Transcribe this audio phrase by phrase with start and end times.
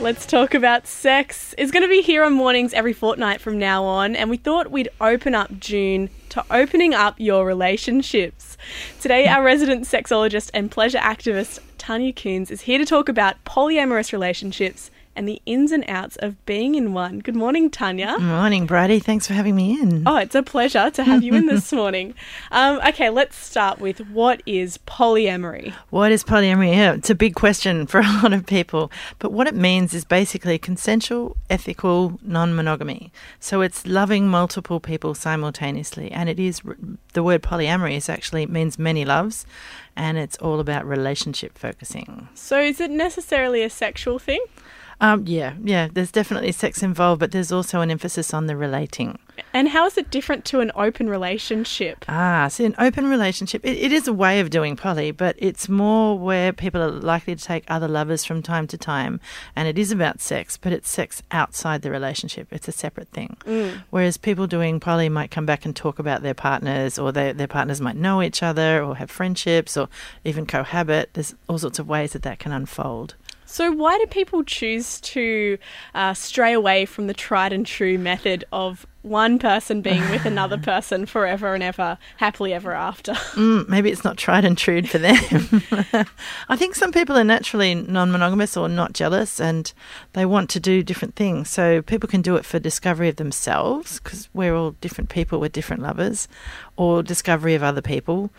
[0.00, 1.54] Let's talk about sex.
[1.58, 4.70] It's going to be here on mornings every fortnight from now on, and we thought
[4.70, 8.56] we'd open up June to opening up your relationships.
[9.00, 14.10] Today, our resident sexologist and pleasure activist Tanya Koens is here to talk about polyamorous
[14.12, 17.18] relationships and the ins and outs of being in one.
[17.18, 18.14] Good morning, Tanya.
[18.16, 19.00] Good morning, Bridie.
[19.00, 20.04] Thanks for having me in.
[20.06, 22.14] Oh, it's a pleasure to have you in this morning.
[22.50, 25.74] Um, okay, let's start with what is polyamory?
[25.90, 26.72] What is polyamory?
[26.74, 28.90] Yeah, it's a big question for a lot of people.
[29.18, 33.12] But what it means is basically consensual, ethical non monogamy.
[33.40, 36.10] So it's loving multiple people simultaneously.
[36.12, 36.62] And it is
[37.12, 39.44] the word polyamory is actually means many loves
[39.96, 42.28] and it's all about relationship focusing.
[42.34, 44.42] So is it necessarily a sexual thing?
[45.00, 45.88] Um, yeah, yeah.
[45.92, 49.18] There's definitely sex involved, but there's also an emphasis on the relating.
[49.54, 52.04] And how is it different to an open relationship?
[52.08, 55.68] Ah, see, an open relationship, it, it is a way of doing poly, but it's
[55.68, 59.18] more where people are likely to take other lovers from time to time.
[59.56, 62.48] And it is about sex, but it's sex outside the relationship.
[62.50, 63.38] It's a separate thing.
[63.46, 63.82] Mm.
[63.90, 67.48] Whereas people doing poly might come back and talk about their partners, or their, their
[67.48, 69.88] partners might know each other, or have friendships, or
[70.24, 71.14] even cohabit.
[71.14, 73.14] There's all sorts of ways that that can unfold.
[73.52, 75.58] So, why do people choose to
[75.92, 80.58] uh, stray away from the tried and true method of one person being with another
[80.58, 83.14] person forever and ever, happily ever after?
[83.40, 85.14] Mm, maybe it's not tried and true for them.
[86.48, 89.72] I think some people are naturally non monogamous or not jealous and
[90.12, 91.48] they want to do different things.
[91.48, 95.52] So, people can do it for discovery of themselves because we're all different people with
[95.52, 96.28] different lovers,
[96.80, 98.30] or discovery of other people.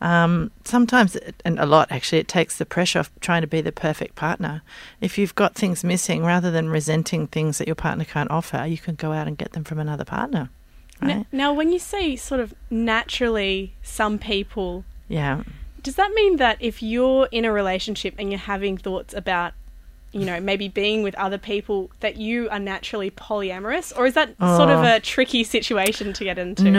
[0.00, 3.72] Um, sometimes, and a lot actually, it takes the pressure off trying to be the
[3.72, 4.62] perfect partner.
[5.02, 8.78] If you've got things missing, rather than resenting things that your partner can't offer, you
[8.78, 10.44] can go out and get them from another partner.
[11.00, 11.18] Right?
[11.18, 15.42] Now, now, when you say sort of naturally, some people, yeah.
[15.82, 19.52] does that mean that if you're in a relationship and you're having thoughts about
[20.12, 24.28] you know, maybe being with other people that you are naturally polyamorous, or is that
[24.58, 24.96] sort of Oh.
[24.96, 26.64] a tricky situation to get into?
[26.64, 26.68] No,